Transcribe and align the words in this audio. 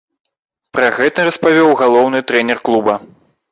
Пра 0.77 0.87
гэта 0.97 1.27
распавёў 1.29 1.71
галоўны 1.83 2.25
трэнер 2.33 2.65
клуба. 2.71 2.93